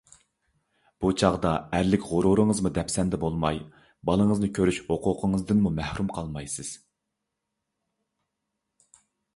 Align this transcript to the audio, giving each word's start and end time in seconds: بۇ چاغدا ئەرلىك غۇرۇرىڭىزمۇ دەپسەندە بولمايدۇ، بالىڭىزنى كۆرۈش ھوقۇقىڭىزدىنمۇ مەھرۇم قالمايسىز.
بۇ 1.03 1.09
چاغدا 1.21 1.51
ئەرلىك 1.79 2.07
غۇرۇرىڭىزمۇ 2.13 2.71
دەپسەندە 2.77 3.19
بولمايدۇ، 3.25 3.67
بالىڭىزنى 4.11 4.51
كۆرۈش 4.59 4.81
ھوقۇقىڭىزدىنمۇ 4.89 5.75
مەھرۇم 5.77 6.11
قالمايسىز. 6.17 6.75